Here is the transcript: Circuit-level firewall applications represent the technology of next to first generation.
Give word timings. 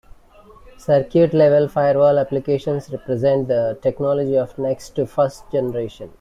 Circuit-level 0.79 1.67
firewall 1.67 2.17
applications 2.17 2.89
represent 2.89 3.47
the 3.47 3.77
technology 3.83 4.35
of 4.35 4.57
next 4.57 4.95
to 4.95 5.05
first 5.05 5.43
generation. 5.51 6.09